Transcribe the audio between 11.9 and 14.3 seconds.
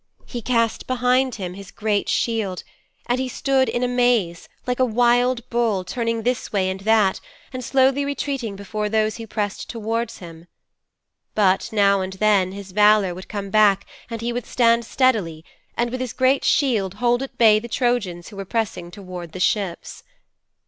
and again his valour would come back and